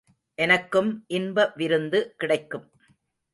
[0.37, 2.65] எனக்கும் இன்ப விருந்து கிடைக்கும்.